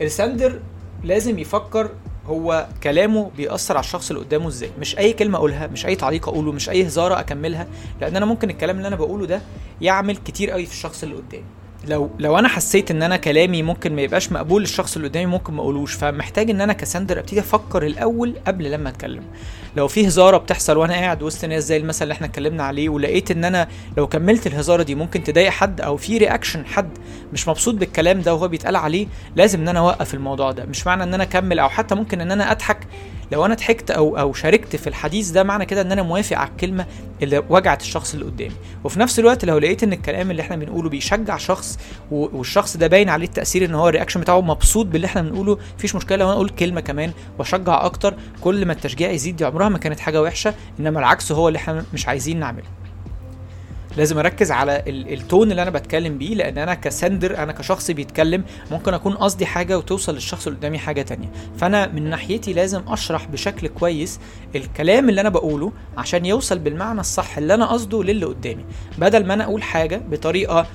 ال 0.00 0.09
sender 0.09 0.60
لازم 1.04 1.38
يفكر 1.38 1.90
هو 2.26 2.66
كلامه 2.82 3.30
بيأثر 3.36 3.76
على 3.76 3.84
الشخص 3.84 4.10
اللي 4.10 4.22
قدامه 4.22 4.48
إزاي. 4.48 4.70
مش 4.80 4.98
أي 4.98 5.12
كلمة 5.12 5.38
أقولها 5.38 5.66
مش 5.66 5.86
أي 5.86 5.96
تعليق 5.96 6.28
أقوله 6.28 6.52
مش 6.52 6.70
أي 6.70 6.86
هزارة 6.86 7.20
أكملها 7.20 7.66
لأن 8.00 8.16
أنا 8.16 8.26
ممكن 8.26 8.50
الكلام 8.50 8.76
اللي 8.76 8.88
أنا 8.88 8.96
بقوله 8.96 9.26
ده 9.26 9.42
يعمل 9.80 10.16
كتير 10.16 10.50
قوي 10.50 10.66
في 10.66 10.72
الشخص 10.72 11.02
اللي 11.02 11.14
قدامي. 11.14 11.44
لو 11.88 12.10
لو 12.18 12.38
أنا 12.38 12.48
حسيت 12.48 12.90
إن 12.90 13.02
أنا 13.02 13.16
كلامي 13.16 13.62
ممكن 13.62 13.96
ما 13.96 14.02
يبقاش 14.02 14.32
مقبول 14.32 14.62
للشخص 14.62 14.96
اللي 14.96 15.08
قدامي 15.08 15.26
ممكن 15.26 15.54
ما 15.54 15.60
اقولوش 15.62 15.94
فمحتاج 15.94 16.50
إن 16.50 16.60
أنا 16.60 16.72
ك 16.72 16.79
sender 16.79 17.18
أبتدي 17.18 17.40
أفكر 17.40 17.86
الأول 17.86 18.34
قبل 18.46 18.70
لما 18.70 18.88
أتكلم. 18.88 19.22
لو 19.76 19.88
في 19.88 20.06
هزارة 20.08 20.36
بتحصل 20.36 20.76
وأنا 20.76 20.94
قاعد 20.94 21.22
وسط 21.22 21.44
ناس 21.44 21.64
زي 21.64 21.76
المثل 21.76 22.02
اللي 22.02 22.12
إحنا 22.12 22.26
اتكلمنا 22.26 22.62
عليه 22.62 22.88
ولقيت 22.88 23.30
إن 23.30 23.44
أنا 23.44 23.68
لو 23.96 24.06
كملت 24.06 24.46
الهزارة 24.46 24.82
دي 24.82 24.94
ممكن 24.94 25.24
تضايق 25.24 25.50
حد 25.50 25.80
أو 25.80 25.96
في 25.96 26.18
reaction 26.18 26.66
حد 26.66 26.88
مش 27.32 27.48
مبسوط 27.48 27.74
بالكلام 27.74 28.20
ده 28.20 28.34
وهو 28.34 28.48
بيتقال 28.48 28.76
عليه 28.76 29.06
لازم 29.36 29.60
إن 29.60 29.68
أنا 29.68 29.78
أوقف 29.78 30.14
الموضوع 30.14 30.50
ده. 30.50 30.64
مش 30.64 30.86
معنى 30.86 31.02
إن 31.02 31.14
أنا 31.14 31.22
أكمل 31.22 31.58
أو 31.58 31.68
حتى 31.68 31.94
ممكن 31.94 32.20
إن 32.20 32.32
أنا 32.32 32.52
أضحك 32.52 32.78
لو 33.32 33.46
أنا 33.46 33.54
ضحكت 33.54 33.90
أو 33.90 34.18
أو 34.18 34.32
شاركت 34.32 34.76
في 34.76 34.86
الحديث 34.86 35.30
ده 35.30 35.42
معنى 35.42 35.66
كده 35.66 35.80
إن 35.80 35.92
أنا 35.92 36.02
موافق 36.02 36.36
على 36.38 36.50
الكلمة 36.50 36.86
اللي 37.22 37.42
وجعت 37.50 37.80
الشخص 37.82 38.14
اللي 38.14 38.24
قدامي. 38.26 38.52
وفي 38.84 39.00
نفس 39.00 39.18
الوقت 39.18 39.44
لو 39.44 39.58
لقيت 39.58 39.82
إن 39.82 39.92
الكلام 39.92 40.30
اللي 40.30 40.42
إحنا 40.42 40.56
بنقوله 40.56 40.88
بيشجع 40.88 41.36
شخص 41.36 41.78
والشخص 42.10 42.76
ده 42.76 42.86
باين 42.86 43.08
عليه 43.08 43.26
التأثير 43.26 43.64
إن 43.64 43.74
هو 43.74 43.88
ال 43.88 43.92
reaction 43.92 44.20
بتاعه 44.20 44.40
مبسوط 44.40 44.86
باللي 44.86 45.06
إحنا 45.06 45.22
بنقوله 45.22 45.58
مفيش 45.78 45.94
مشكلة 45.94 46.16
لو 46.18 46.26
أنا 46.26 46.34
أقول 46.34 46.48
كلمة 46.48 46.80
كمان 46.80 47.12
وأشجع 47.38 47.84
أكتر 47.84 48.14
كل 48.40 48.66
ما 48.66 48.72
التشجيع 48.72 49.10
يزيد 49.10 49.36
دي 49.36 49.44
عمرها 49.44 49.68
ما 49.68 49.78
كانت 49.78 50.00
حاجة 50.00 50.22
وحشة 50.22 50.54
إنما 50.80 50.98
العكس 51.00 51.32
هو 51.32 51.48
اللي 51.48 51.56
إحنا 51.56 51.84
مش 51.94 52.08
عايزين 52.08 52.40
نعمله. 52.40 52.81
لازم 53.96 54.18
اركز 54.18 54.50
على 54.50 54.82
التون 54.86 55.50
اللي 55.50 55.62
أنا 55.62 55.70
بتكلم 55.70 56.18
بيه 56.18 56.34
لأن 56.34 56.58
أنا 56.58 56.74
كسندر 56.74 57.38
أنا 57.38 57.52
كشخص 57.52 57.90
بيتكلم 57.90 58.44
ممكن 58.70 58.94
اكون 58.94 59.14
قصدي 59.14 59.46
حاجة 59.46 59.78
وتوصل 59.78 60.14
للشخص 60.14 60.46
اللي 60.46 60.58
قدامي 60.58 60.78
حاجة 60.78 61.02
تانية. 61.02 61.28
فأنا 61.58 61.86
من 61.86 62.10
ناحيتي 62.10 62.52
لازم 62.52 62.82
أشرح 62.88 63.26
بشكل 63.26 63.68
كويس 63.68 64.20
الكلام 64.56 65.08
اللي 65.08 65.20
أنا 65.20 65.28
بقوله 65.28 65.72
عشان 65.98 66.26
يوصل 66.26 66.58
بالمعنى 66.58 67.00
الصح 67.00 67.38
اللي 67.38 67.54
أنا 67.54 67.66
قصده 67.66 68.02
للي 68.02 68.26
قدامي. 68.26 68.64
بدل 68.98 69.26
ما 69.26 69.34
أنا 69.34 69.44
أقول 69.44 69.62
حاجة 69.62 70.02
بطريقة 70.10 70.66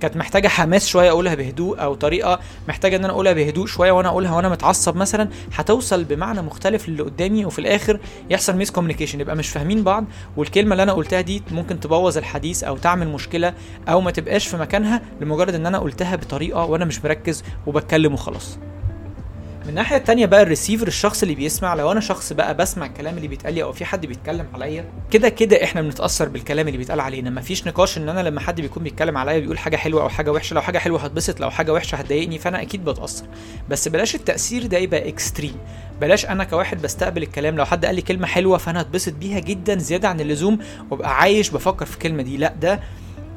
كانت 0.00 0.16
محتاجة 0.16 0.48
حماس 0.48 0.86
شوية 0.86 1.10
أقولها 1.10 1.34
بهدوء 1.34 1.82
أو 1.82 1.94
طريقة 1.94 2.40
محتاجة 2.68 2.96
إن 2.96 3.04
أنا 3.04 3.12
أقولها 3.12 3.32
بهدوء 3.32 3.66
شوية 3.66 3.92
وأنا 3.92 4.08
أقولها 4.08 4.32
وأنا 4.32 4.48
متعصب 4.48 4.96
مثلا 4.96 5.28
هتوصل 5.54 6.04
بمعنى 6.04 6.42
مختلف 6.42 6.88
للي 6.88 7.02
قدامي 7.02 7.44
وفي 7.44 7.58
الآخر 7.58 8.00
يحصل 8.30 8.56
miscommunication 8.56 9.20
يبقى 9.20 9.36
مش 9.36 9.48
فاهمين 9.48 9.84
بعض. 9.84 10.04
والكلمة 10.36 10.72
اللي 10.72 10.82
أنا 10.82 10.92
قلتها 10.92 11.20
دي 11.20 11.42
ممكن 11.50 11.80
تبوظ 11.80 12.18
الحديث 12.18 12.64
أو 12.64 12.76
تعمل 12.76 13.08
مشكلة 13.08 13.54
أو 13.88 14.00
ما 14.00 14.10
تبقاش 14.10 14.46
في 14.48 14.56
مكانها 14.56 15.02
لمجرد 15.20 15.54
إن 15.54 15.66
أنا 15.66 15.78
قلتها 15.78 16.16
بطريقة 16.16 16.64
وأنا 16.64 16.84
مش 16.84 17.04
مركز 17.04 17.44
وبتكلم 17.66 18.14
وخلاص. 18.14 18.58
من 19.66 19.70
الناحية 19.70 19.96
التانية 19.96 20.26
بقى 20.26 20.42
الريسيفر 20.42 20.86
الشخص 20.86 21.22
اللي 21.22 21.34
بيسمع 21.34 21.74
لو 21.74 21.92
أنا 21.92 22.00
شخص 22.00 22.32
بقى 22.32 22.56
بسمع 22.56 22.86
الكلام 22.86 23.16
اللي 23.16 23.28
بيتقال 23.28 23.54
لي 23.54 23.62
أو 23.62 23.72
في 23.72 23.84
حد 23.84 24.06
بيتكلم 24.06 24.46
عليا 24.54 24.84
كده 25.10 25.28
كده 25.28 25.64
إحنا 25.64 25.82
بنتأثر 25.82 26.28
بالكلام 26.28 26.66
اللي 26.66 26.78
بيتقال 26.78 27.00
علينا. 27.00 27.30
مفيش 27.30 27.66
نقاش 27.66 27.98
إن 27.98 28.08
أنا 28.08 28.20
لما 28.20 28.40
حد 28.40 28.60
بيكون 28.60 28.82
بيتكلم 28.82 29.18
عليا 29.18 29.38
بيقول 29.38 29.58
حاجة 29.58 29.76
حلوة 29.76 30.02
أو 30.02 30.08
حاجة 30.08 30.32
وحشة 30.32 30.54
لو 30.54 30.62
حاجة 30.62 30.78
حلوة 30.78 31.00
هتبسط 31.00 31.40
لو 31.40 31.50
حاجة 31.50 31.72
وحشة 31.72 31.96
هتضايقني 31.96 32.38
فأنا 32.38 32.62
أكيد 32.62 32.84
بتأثر. 32.84 33.24
بس 33.68 33.88
بلاش 33.88 34.14
التأثير 34.14 34.66
ده 34.66 34.78
يبقى 34.78 35.08
extreme 35.08 35.56
بلاش 36.00 36.26
أنا 36.26 36.44
كواحد 36.44 36.82
بستقبل 36.82 37.22
الكلام 37.22 37.56
لو 37.56 37.64
حد 37.64 37.84
قال 37.84 37.94
لي 37.94 38.02
كلمة 38.02 38.26
حلوة 38.26 38.58
فأنا 38.58 38.80
هتبسط 38.80 39.12
بيها 39.12 39.38
جدا 39.40 39.78
زيادة 39.78 40.08
عن 40.08 40.20
اللزوم 40.20 40.58
وأبقى 40.90 41.16
عايش 41.20 41.50
بفكر 41.50 41.86
في 41.86 41.94
الكلمة 41.94 42.22
دي. 42.22 42.36
لأ 42.36 42.54
ده 42.60 42.80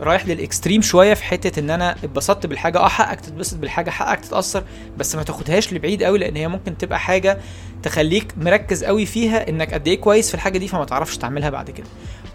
رايح 0.01 0.27
لل 0.27 0.39
extreme 0.39 0.81
شوية 0.81 1.13
في 1.13 1.23
حتة 1.23 1.59
إن 1.59 1.69
أنا 1.69 1.91
اتبسطت 1.91 2.45
بالحاجة. 2.45 2.79
آه 2.79 2.87
حقك 2.87 3.21
تتبسط 3.21 3.57
بالحاجة 3.57 3.89
حقك 3.89 4.19
تتأثر 4.19 4.63
بس 4.97 5.15
ما 5.15 5.23
تاخدهاش 5.23 5.73
لبعيد 5.73 6.03
قوي 6.03 6.17
لأن 6.19 6.35
هي 6.35 6.47
ممكن 6.47 6.77
تبقى 6.77 6.99
حاجة 6.99 7.37
تخليك 7.83 8.33
مركز 8.37 8.83
قوي 8.83 9.05
فيها 9.05 9.49
إنك 9.49 9.73
قد 9.73 9.87
إيه 9.87 10.01
كويس 10.01 10.27
في 10.29 10.35
الحاجة 10.35 10.57
دي 10.57 10.67
فما 10.67 10.85
تعرفش 10.85 11.17
تعملها 11.17 11.49
بعد 11.49 11.69
كده. 11.71 11.87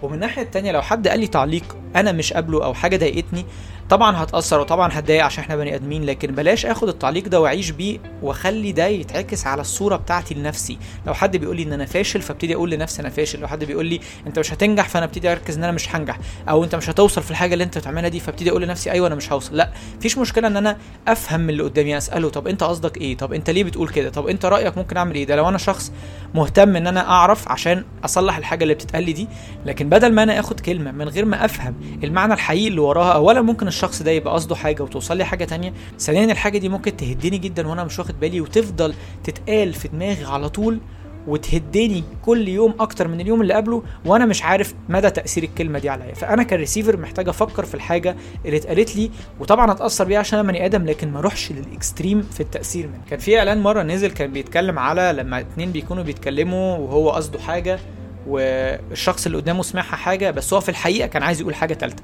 ومن 0.03 0.13
الناحية 0.13 0.41
التانية 0.41 0.71
لو 0.71 0.81
حد 0.81 1.07
قال 1.07 1.19
لي 1.19 1.27
تعليق 1.27 1.77
أنا 1.95 2.11
مش 2.11 2.33
قابله 2.33 2.65
أو 2.65 2.73
حاجة 2.73 2.97
ضايقتني 2.97 3.45
طبعا 3.89 4.23
هتأثر 4.23 4.59
وطبعا 4.59 4.89
هتضايق 4.93 5.25
عشان 5.25 5.43
إحنا 5.43 5.55
بني 5.55 5.75
آدمين 5.75 6.03
لكن 6.03 6.35
بلاش 6.35 6.65
آخد 6.65 6.87
التعليق 6.89 7.27
ده 7.27 7.41
وأعيش 7.41 7.69
بيه 7.69 7.99
وأخلي 8.21 8.71
ده 8.71 8.85
يتعكس 8.87 9.47
على 9.47 9.61
الصورة 9.61 9.95
بتاعتي 9.95 10.33
لنفسي. 10.33 10.77
لو 11.07 11.13
حد 11.13 11.37
بيقول 11.37 11.55
لي 11.57 11.63
إن 11.63 11.73
أنا 11.73 11.85
فاشل 11.85 12.21
فابتدي 12.21 12.55
أقول 12.55 12.71
لنفسي 12.71 13.01
أنا 13.01 13.09
فاشل. 13.09 13.39
لو 13.39 13.47
حد 13.47 13.63
بيقول 13.63 13.85
لي 13.85 13.99
أنت 14.27 14.39
مش 14.39 14.53
هتنجح 14.53 14.89
فأنا 14.89 15.05
ابتدي 15.05 15.31
أركز 15.31 15.57
إن 15.57 15.63
أنا 15.63 15.71
مش 15.71 15.95
هنجح. 15.95 16.19
أو 16.49 16.63
أنت 16.63 16.75
مش 16.75 16.89
هتوصل 16.89 17.23
في 17.23 17.31
الحاجة 17.31 17.53
اللي 17.53 17.63
أنت 17.63 17.77
بتعملها 17.77 18.09
دي 18.09 18.19
فابتدي 18.19 18.49
أقول 18.49 18.61
لنفسي 18.61 18.91
أيوه 18.91 19.07
أنا 19.07 19.15
مش 19.15 19.31
هوصل. 19.31 19.55
لأ 19.57 19.69
مفيش 19.97 20.17
مشكلة 20.17 20.47
إن 20.47 20.57
أنا 20.57 20.77
أفهم 21.07 21.39
من 21.41 21.49
اللي 21.49 21.63
قدامي 21.63 21.97
أسأله 21.97 22.29
طب 22.29 22.47
أنت 22.47 22.63
قصدك 22.63 22.97
إيه؟ 22.97 23.17
طب 23.17 23.33
أنت 23.33 23.49
ليه 23.49 23.63
بتقول 23.63 23.89
كده؟ 23.89 24.09
طب 24.09 24.27
أنت 24.27 24.45
رأيك 24.45 24.77
ممكن 24.77 24.97
أعمل 24.97 25.15
إيه؟ 25.15 25.25
ده 25.25 25.35
لو 25.35 25.49
أنا 25.49 25.57
شخص 25.57 25.91
مهتم 26.35 26.75
إن 26.75 26.87
أنا 26.87 27.09
أعرف 27.09 27.51
عشان 27.51 27.85
أصلح 28.05 28.37
الحاجة 28.37 28.63
اللي 28.63 28.73
بتتقال 28.73 29.03
لي 29.03 29.13
دي 29.13 29.27
لكن 29.65 29.89
بدل 29.89 30.11
ما 30.13 30.23
أنا 30.23 30.39
آخد 30.39 30.59
كلمة 30.59 30.91
من 30.91 31.09
غير 31.09 31.25
ما 31.25 31.45
أفهم 31.45 31.75
المعنى 32.03 32.33
الحقيقي 32.33 32.67
اللي 32.67 32.79
وراها 32.81 33.13
اولا 33.13 33.41
ممكن 33.41 33.67
الشخص 33.75 34.01
ده 34.01 34.11
يبقى 34.11 34.33
قصده 34.33 34.55
حاجة 34.55 34.83
وتوصل 34.83 35.17
لي 35.17 35.25
حاجة 35.25 35.45
تانية 35.45 35.73
ثانيا 35.99 36.31
الحاجة 36.31 36.57
دي 36.57 36.69
ممكن 36.69 36.97
تهدني 36.97 37.37
جدا 37.37 37.67
وأنا 37.67 37.83
مش 37.83 37.99
واخد 37.99 38.19
بالي 38.19 38.41
وتفضل 38.41 38.93
تتقال 39.23 39.73
في 39.73 39.87
دماغي 39.87 40.25
على 40.25 40.49
طول 40.49 40.79
وتهدني 41.27 42.03
كل 42.25 42.47
يوم 42.47 42.73
أكتر 42.79 43.07
من 43.07 43.21
اليوم 43.21 43.41
اللي 43.41 43.53
قبله 43.53 43.83
وأنا 44.05 44.25
مش 44.25 44.43
عارف 44.43 44.73
مدى 44.89 45.09
تأثير 45.09 45.43
الكلمة 45.43 45.79
دي 45.79 45.89
عليا. 45.89 46.13
فأنا 46.13 46.43
كريسيفر 46.43 46.97
محتاج 46.97 47.29
أفكر 47.29 47.65
في 47.65 47.75
الحاجة 47.75 48.15
اللي 48.45 48.57
اتقالت 48.57 48.95
لي 48.95 49.11
وطبعا 49.39 49.71
أتأثر 49.71 50.05
بيها 50.05 50.19
عشان 50.19 50.39
أنا 50.39 50.47
بني 50.47 50.65
آدم 50.65 50.85
لكن 50.85 51.11
ما 51.11 51.19
أروحش 51.19 51.51
لل 51.51 51.67
extreme 51.67 52.21
في 52.21 52.39
التأثير 52.39 52.87
منه. 52.87 53.01
كان 53.09 53.19
في 53.19 53.37
إعلان 53.39 53.61
مرة 53.61 53.83
نزل 53.83 54.11
كان 54.11 54.31
بيتكلم 54.33 54.79
على 54.79 55.13
لما 55.17 55.39
اتنين 55.39 55.71
بيكونوا 55.71 56.03
بيتكلموا 56.03 56.77
وهو 56.77 57.09
قصده 57.09 57.39
حاجة 57.39 57.79
والشخص 58.27 59.25
اللي 59.25 59.37
قدامه 59.37 59.63
سمعها 59.63 59.95
حاجة 59.95 60.31
بس 60.31 60.53
هو 60.53 60.59
في 60.59 60.69
الحقيقة 60.69 61.07
كان 61.07 61.23
عايز 61.23 61.41
يقول 61.41 61.55
حاجة 61.55 61.73
ثالثه 61.73 62.03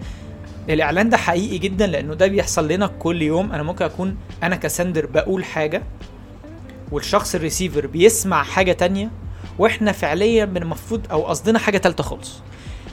الإعلان 0.69 1.09
ده 1.09 1.17
حقيقي 1.17 1.57
جدا 1.57 1.87
لأنه 1.87 2.13
ده 2.13 2.27
بيحصل 2.27 2.67
لنا 2.67 2.87
كل 2.87 3.21
يوم. 3.21 3.51
أنا 3.51 3.63
ممكن 3.63 3.85
أكون 3.85 4.17
أنا 4.43 4.55
ك 4.55 4.62
sender 4.62 5.05
بقول 5.05 5.43
حاجة 5.45 5.83
والشخص 6.91 7.35
الريسيفر 7.35 7.87
بيسمع 7.87 8.43
حاجة 8.43 8.71
تانية 8.71 9.11
وإحنا 9.59 9.91
فعليا 9.91 10.45
من 10.45 10.57
المفروض 10.57 11.01
أو 11.11 11.21
قصدنا 11.21 11.59
حاجة 11.59 11.77
تالتة 11.77 12.03
خالص. 12.03 12.39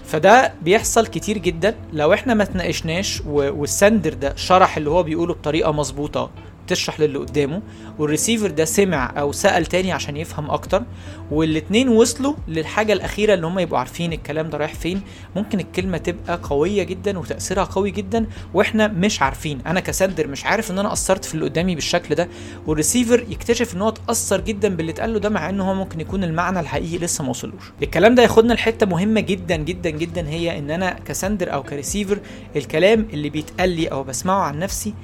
فده 0.07 0.53
بيحصل 0.63 1.07
كتير 1.07 1.39
جدا. 1.39 1.75
لو 1.93 2.13
إحنا 2.15 2.35
ما 2.35 2.45
تناقشناش 2.45 3.23
وال 3.27 3.49
sender 3.49 4.15
ده 4.15 4.37
شرح 4.37 4.77
اللي 4.77 4.91
هو 4.91 5.03
بيقوله 5.03 5.35
بطريقة 5.35 5.73
مظبوطة 5.73 6.31
تشرح 6.69 7.01
للي 7.01 7.19
قدامه 7.19 7.63
والريسيفر 7.99 8.51
ده 8.51 8.65
سمع 8.65 9.13
أو 9.19 9.33
سأل 9.33 9.67
تاني 9.67 9.93
عشان 9.93 10.17
يفهم 10.17 10.51
أكتر 10.51 10.83
والاتنين 11.31 11.89
وصلوا 11.89 12.35
للحاجة 12.49 12.93
الأخيرة 12.93 13.35
اللي 13.35 13.47
هم 13.47 13.59
يبقوا 13.59 13.79
عارفين 13.79 14.13
الكلام 14.13 14.51
ده 14.51 14.59
رايح 14.59 14.75
فين. 14.75 15.01
ممكن 15.37 15.61
الكلمة 15.61 15.99
تبقى 15.99 16.41
قوية 16.43 16.83
جدا 16.83 17.19
وتأثيرها 17.19 17.65
قوي 17.65 17.91
جدا 17.91 18.27
وإحنا 18.55 18.89
مش 18.89 19.23
عارفين. 19.23 19.59
أنا 19.67 19.81
ك 19.81 19.88
sender 19.88 20.27
مش 20.27 20.45
عارف 20.47 20.71
إن 20.71 20.79
أنا 20.79 20.93
اثرت 20.93 21.25
في 21.25 21.35
اللي 21.35 21.45
قدامي 21.45 21.75
بالشكل 21.75 22.15
ده. 22.15 22.29
والريسيفر 22.67 23.25
يكتشف 23.29 23.75
إن 23.75 23.83
هو 23.83 23.89
اتأثر 23.89 24.41
جدا 24.41 24.69
باللي 24.77 24.93
اتقال 24.93 25.13
له 25.13 25.19
ده 25.19 25.29
مع 25.29 25.49
إن 25.51 25.61
هو 25.61 25.75
ممكن 25.75 26.01
يكون 26.01 26.25
المعنى 26.25 26.61
الحقيقي 26.61 26.99
لسه 26.99 27.25
ما 27.25 27.31
وصلوش. 27.31 27.63
الكلام 27.83 28.15
ده 28.15 28.23
ياخدنا 28.23 28.53
لحتة 28.53 28.87
مهمة 28.87 29.21
جدا 29.21 29.57
جدا 29.57 29.91
جدا 29.91 30.29
هي 30.29 30.59
إن 30.59 30.71
أنا 30.71 30.91
ك 31.05 31.12
sender 31.12 31.53
أو 31.53 31.63
كريسيفر 31.63 32.19
الكلام 32.57 33.07
اللي 33.13 33.31
بيتقال 33.31 33.71
لي 33.71 33.87
أو 33.87 34.03
بسمعه 34.05 34.43
عن 34.43 34.59
نفسي 34.59 34.95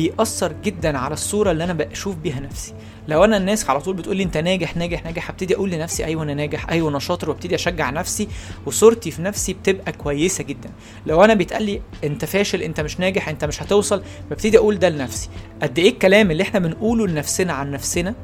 بيأثر 0.00 0.52
جدا 0.64 0.98
على 0.98 1.14
الصورة 1.14 1.50
اللي 1.50 1.64
أنا 1.64 1.72
بشوف 1.72 2.16
بيها 2.16 2.40
نفسي. 2.40 2.74
لو 3.08 3.24
أنا 3.24 3.36
الناس 3.36 3.70
على 3.70 3.80
طول 3.80 3.96
بتقول 3.96 4.16
لي 4.16 4.22
أنت 4.22 4.36
ناجح 4.36 4.76
ناجح 4.76 5.04
ناجح 5.04 5.30
هبتدي 5.30 5.54
أقول 5.56 5.70
لنفسي 5.70 6.04
أيوه 6.04 6.22
أنا 6.22 6.34
ناجح 6.34 6.68
أيوه 6.70 6.90
أنا 6.90 6.98
شاطر 6.98 7.30
وأبتدي 7.30 7.54
أشجع 7.54 7.90
نفسي 7.90 8.28
وصورتي 8.66 9.10
في 9.10 9.22
نفسي 9.22 9.52
بتبقى 9.52 9.92
كويسة 9.92 10.44
جدا. 10.44 10.70
لو 11.06 11.24
أنا 11.24 11.34
بيتقال 11.34 11.62
لي 11.62 11.80
أنت 12.04 12.24
فاشل 12.24 12.62
أنت 12.62 12.80
مش 12.80 13.00
ناجح 13.00 13.28
أنت 13.28 13.44
مش 13.44 13.62
هتوصل 13.62 14.02
ببتدي 14.30 14.58
أقول 14.58 14.78
ده 14.78 14.88
لنفسي. 14.88 15.28
قد 15.62 15.78
إيه 15.78 15.88
الكلام 15.90 16.30
اللي 16.30 16.42
إحنا 16.42 16.60
بنقوله 16.60 17.06
لنفسنا 17.06 17.52
عن 17.52 17.70
نفسنا 17.70 18.14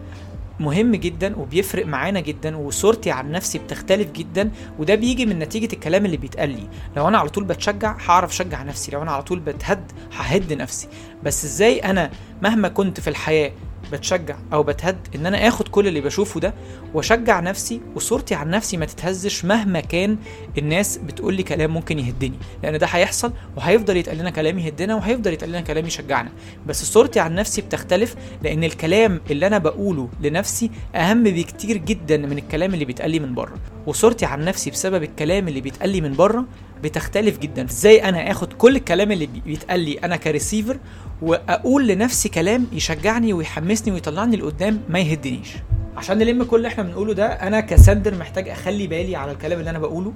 مهم 0.60 0.94
جدا 0.94 1.36
وبيفرق 1.36 1.86
معانا 1.86 2.20
جدا 2.20 2.56
وصورتي 2.56 3.10
عن 3.10 3.30
نفسي 3.32 3.58
بتختلف 3.58 4.10
جدا 4.10 4.50
وده 4.78 4.94
بيجي 4.94 5.26
من 5.26 5.38
نتيجة 5.38 5.72
الكلام 5.72 6.06
اللي 6.06 6.16
بيتقال 6.16 6.50
لي. 6.50 6.68
لو 6.96 7.08
أنا 7.08 7.18
على 7.18 7.28
طول 7.28 7.44
بتشجع 7.44 7.96
هعرف 8.06 8.30
أشجع 8.30 8.62
نفسي 8.62 8.92
لو 8.92 9.02
أنا 9.02 9.10
على 9.10 9.22
طول 9.22 9.40
بتهد 9.40 9.92
ههد 10.16 10.52
نفسي. 10.52 10.88
بس 11.22 11.44
إزاي 11.44 11.78
أنا 11.78 12.10
مهما 12.42 12.68
كنت 12.68 13.00
في 13.00 13.10
الحياة 13.10 13.52
بتشجع 13.92 14.36
أو 14.52 14.62
بتهد 14.62 14.96
إن 15.14 15.26
أنا 15.26 15.48
آخد 15.48 15.68
كل 15.68 15.88
اللي 15.88 16.00
بشوفه 16.00 16.40
ده 16.40 16.54
وأشجع 16.94 17.40
نفسي 17.40 17.80
وصورتي 17.94 18.34
عن 18.34 18.50
نفسي 18.50 18.76
ما 18.76 18.86
تتهزش 18.86 19.44
مهما 19.44 19.80
كان 19.80 20.16
الناس 20.58 20.96
بتقول 20.98 21.34
لي 21.34 21.42
كلام 21.42 21.70
ممكن 21.70 21.98
يهدني. 21.98 22.36
لأن 22.62 22.78
ده 22.78 22.86
هيحصل 22.86 23.32
وهيفضل 23.56 23.96
يتقال 23.96 24.18
لنا 24.18 24.30
كلام 24.30 24.58
يهدنا 24.58 24.94
وهيفضل 24.94 25.32
يتقال 25.32 25.50
لنا 25.50 25.60
كلام 25.60 25.86
يشجعنا. 25.86 26.30
بس 26.66 26.84
صورتي 26.84 27.20
عن 27.20 27.34
نفسي 27.34 27.60
بتختلف 27.60 28.14
لأن 28.42 28.64
الكلام 28.64 29.20
اللي 29.30 29.46
أنا 29.46 29.58
بقوله 29.58 30.08
لنفسي 30.20 30.70
أهم 30.94 31.22
بكتير 31.22 31.76
جدا 31.76 32.16
من 32.16 32.38
الكلام 32.38 32.74
اللي 32.74 32.84
بيتقال 32.84 33.10
لي 33.10 33.18
من 33.20 33.34
بره. 33.34 33.54
وصورتي 33.86 34.24
عن 34.26 34.44
نفسي 34.44 34.70
بسبب 34.70 35.02
الكلام 35.02 35.48
اللي 35.48 35.60
بيتقال 35.60 35.90
لي 35.90 36.00
من 36.00 36.14
بره 36.14 36.44
بتختلف 36.82 37.38
جدا. 37.38 37.64
إزاي 37.64 38.04
أنا 38.08 38.30
آخد 38.30 38.52
كل 38.52 38.76
الكلام 38.76 39.12
اللي 39.12 39.26
بيتقال 39.46 39.80
لي 39.80 39.94
أنا 39.94 40.16
كريسيفر 40.16 40.78
وأقول 41.22 41.86
لنفسي 41.88 42.28
كلام 42.28 42.66
يشجعني 42.72 43.32
ويحمسني 43.32 43.92
ويطلعني 43.94 44.36
لقدام 44.36 44.80
ما 44.88 44.98
يهدنيش؟ 44.98 45.48
عشان 45.96 46.18
نلم 46.18 46.42
كل 46.44 46.56
اللي 46.56 46.68
إحنا 46.68 46.82
بنقوله 46.82 47.12
ده 47.14 47.26
أنا 47.26 47.60
ك 47.60 47.68
sender 47.68 48.14
محتاج 48.14 48.48
أخلي 48.48 48.86
بالي 48.86 49.16
على 49.16 49.32
الكلام 49.32 49.58
اللي 49.58 49.70
أنا 49.70 49.78
بقوله. 49.78 50.12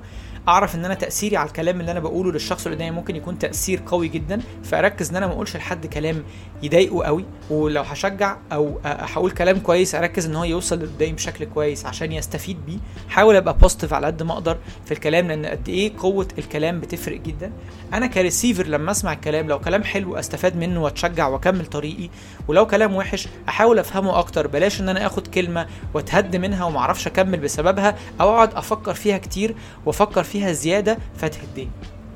اعرف 0.49 0.75
ان 0.75 0.85
أنا 0.85 0.95
تاثيري 0.95 1.37
على 1.37 1.49
الكلام 1.49 1.81
اللي 1.81 1.91
أنا 1.93 2.01
بقوله 2.01 2.33
للشخص 2.33 2.67
اللي 2.67 2.77
قدامي 2.77 2.91
ممكن 2.91 3.17
يكون 3.17 3.39
تاثير 3.39 3.83
قوي 3.87 4.09
جدا 4.09 4.41
فاركز 4.65 5.11
ان 5.11 5.17
أنا 5.17 5.27
ما 5.27 5.33
اقولش 5.33 5.57
لحد 5.57 5.87
كلام 5.87 6.23
يضايقه 6.63 7.05
قوي 7.05 7.25
ولو 7.51 7.83
هشجع 7.83 8.37
أو 8.53 8.79
هقول 8.85 9.31
كلام 9.31 9.59
كويس 9.59 9.95
اركز 9.95 10.27
ان 10.27 10.37
هو 10.37 10.45
يوصل 10.45 10.79
للقدام 10.79 11.15
بشكل 11.15 11.45
كويس 11.45 11.87
عشان 11.87 12.13
يستفيد 12.13 12.67
بيه. 12.67 12.79
حاول 13.09 13.37
ابقى 13.37 13.59
positive 13.59 13.95
على 13.95 14.07
قد 14.07 14.23
ما 14.23 14.33
أقدر 14.33 14.57
في 14.85 14.93
الكلام 14.93 15.29
لأن 15.29 15.47
قد 15.47 15.69
إيه 15.69 15.93
قوة 15.99 16.29
الكلام 16.39 16.81
بتفرق 16.81 17.21
جدا. 17.21 17.53
أنا 17.95 18.07
كريسيفر 18.07 18.67
لما 18.67 18.91
اسمع 18.91 19.13
الكلام 19.13 19.49
لو 19.49 19.59
كلام 19.59 19.85
حلو 19.85 20.17
استفاد 20.17 20.57
منه 20.57 20.83
واتشجع 20.83 21.29
واكمل 21.29 21.67
طريقي 21.67 22.09
ولو 22.49 22.67
كلام 22.67 22.95
وحش 22.97 23.29
احاول 23.49 23.79
افهمه 23.79 24.19
أكتر 24.19 24.47
بلاش 24.47 24.81
ان 24.81 24.89
أنا 24.89 25.07
اخد 25.07 25.27
كلمة 25.27 25.67
واتهد 25.95 26.37
منها 26.37 26.65
وما 26.65 26.79
أعرفش 26.79 27.07
اكمل 27.07 27.41
بسببها 27.41 27.97
أو 28.21 28.29
اقعد 28.35 28.55
أفكر 28.55 28.95
فيها 28.95 29.19
كتير 29.19 29.55
وافكر 29.87 30.23
فيها 30.23 30.40
زيادة 30.49 30.99
فتهدني 31.17 31.69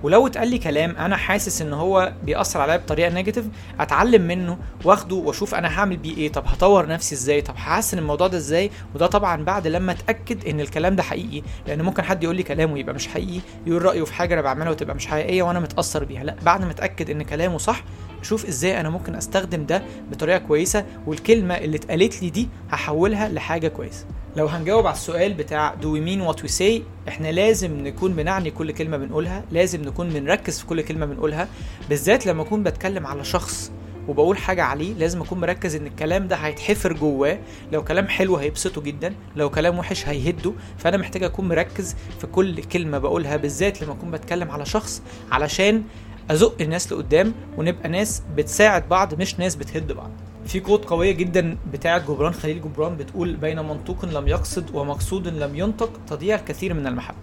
ولو 0.03 0.27
اتقال 0.27 0.49
لي 0.49 0.59
كلام 0.59 0.97
أنا 0.97 1.17
حاسس 1.17 1.63
إن 1.63 1.73
هو 1.73 2.13
بيأثر 2.23 2.61
عليا 2.61 2.77
بطريقة 2.77 3.11
negative 3.11 3.45
أتعلم 3.81 4.23
منه 4.23 4.59
وأخده 4.85 5.17
وأشوف 5.17 5.55
أنا 5.55 5.69
هعمل 5.79 5.97
بيه 5.97 6.17
إيه 6.17 6.33
طب 6.33 6.45
هطور 6.47 6.87
نفسي 6.87 7.15
إزاي 7.15 7.43
طب 7.43 7.55
هحسن 7.57 7.99
الموضوع 7.99 8.27
ده 8.27 8.37
إزاي؟ 8.37 8.71
وده 8.95 9.07
طبعا 9.07 9.45
بعد 9.45 9.67
لما 9.67 9.93
أتأكد 9.93 10.47
إن 10.47 10.61
الكلام 10.61 10.97
ده 10.97 11.03
حقيقي. 11.03 11.43
لأن 11.67 11.83
ممكن 11.83 12.03
حد 12.03 12.25
يقول 12.25 12.37
لي 12.37 12.43
كلام 12.43 12.73
ويبقى 12.73 12.95
مش 12.95 13.09
حقيقي 13.09 13.41
يقول 13.67 13.83
رأيه 13.83 14.05
في 14.05 14.15
حاجة 14.15 14.35
أنا 14.35 14.43
بعملها 14.43 14.71
وتبقى 14.71 14.95
مش 14.97 15.07
حقيقية 15.07 15.43
وأنا 15.43 15.61
متأثر 15.61 16.05
بيها. 16.05 16.25
لأ 16.25 16.37
بعد 16.43 16.65
ما 16.65 16.71
أتأكد 16.71 17.11
إن 17.11 17.23
كلامه 17.23 17.59
صح 17.59 17.83
أشوف 18.25 18.47
إزاي 18.47 18.81
أنا 18.81 18.91
ممكن 18.91 19.15
استخدم 19.15 19.67
ده 19.67 19.83
بطريقة 20.11 20.39
كويسة 20.39 20.85
والكلمة 21.07 21.55
اللي 21.55 21.77
اتقالت 21.77 22.23
لي 22.23 22.31
دي 22.31 22.49
هحولها 22.71 23.29
لحاجة 23.29 23.69
كويسة. 23.69 24.07
لو 24.37 24.47
هنجاوب 24.47 24.87
على 24.87 24.95
السؤال 24.97 25.35
بتاع 25.35 25.75
do 25.81 25.85
we 25.85 26.01
mean 26.09 26.29
what 26.35 26.41
we 26.47 26.51
say 26.61 26.83
إحنا 27.09 27.33
لازم 27.33 27.81
نكون 27.85 28.13
بنعني 28.13 28.51
كل 28.51 28.73
كلمة 28.73 28.97
بنقولها 28.97 29.45
لازم 29.53 29.83
نكون 29.83 30.09
بنركز 30.09 30.59
في 30.61 30.67
كل 30.67 30.81
كلمة 30.81 31.07
بنقولها 31.07 31.49
بالذات 31.89 32.27
لما 32.27 32.43
اكون 32.43 32.63
بتكلم 32.63 33.07
على 33.07 33.25
شخص 33.25 33.73
وبقول 34.09 34.39
حاجة 34.39 34.63
عليه 34.63 34.95
لازم 34.95 35.21
أكون 35.23 35.41
مركز 35.41 35.75
إن 35.77 35.87
الكلام 35.87 36.29
ده 36.29 36.37
هيتحفر 36.37 36.93
جواه. 36.93 37.39
لو 37.73 37.85
كلام 37.85 38.09
حلو 38.09 38.37
هيبسطه 38.37 38.81
جدا 38.81 39.15
لو 39.37 39.51
كلام 39.51 39.79
وحش 39.79 40.09
هيهده. 40.09 40.53
فأنا 40.79 40.97
محتاج 40.97 41.23
أكون 41.23 41.49
مركز 41.49 41.97
في 42.21 42.27
كل 42.27 42.63
كلمة 42.65 42.99
بقولها 42.99 43.37
بالذات 43.37 43.83
لما 43.83 43.93
أكون 43.93 44.11
بتكلم 44.11 44.51
على 44.51 44.67
شخص 44.67 45.03
علشان 45.33 45.83
أزق 46.31 46.55
الناس 46.61 46.93
لقدام 46.93 47.35
ونبقى 47.59 47.89
ناس 47.89 48.23
بتساعد 48.37 48.89
بعض 48.89 49.15
مش 49.15 49.39
ناس 49.39 49.57
بتهد 49.57 49.93
بعض. 49.93 50.11
في 50.47 50.61
قوت 50.61 50.85
قوية 50.85 51.13
جدا 51.13 51.57
بتاعة 51.73 51.99
جبران 51.99 52.33
خليل 52.33 52.63
جبران 52.63 52.97
بتقول 52.97 53.37
بين 53.37 53.59
منطوق 53.61 54.05
لم 54.05 54.29
يقصد 54.29 54.75
ومقصود 54.75 55.29
لم 55.29 55.57
ينطق 55.57 55.91
تضيع 56.07 56.37
الكثير 56.37 56.75
من 56.75 56.87
المحبة. 56.87 57.19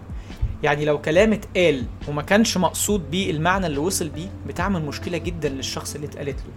يعني 0.62 0.84
لو 0.84 1.00
كلام 1.00 1.32
اتقال 1.32 1.84
وما 2.08 2.22
كانش 2.22 2.56
مقصود 2.56 3.10
بيه 3.10 3.30
المعنى 3.30 3.66
اللي 3.66 3.78
وصل 3.78 4.08
بيه 4.08 4.28
بتعمل 4.46 4.84
مشكلة 4.84 5.18
جدا 5.18 5.48
للشخص 5.48 5.94
اللي 5.94 6.06
اتقالت 6.06 6.36
له. 6.38 6.52